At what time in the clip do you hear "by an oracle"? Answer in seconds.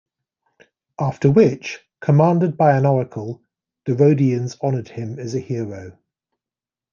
2.57-3.43